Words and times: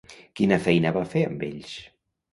Quina 0.39 0.57
feina 0.67 0.93
va 0.97 1.05
fer 1.13 1.23
amb 1.29 1.45
ells? 1.49 1.77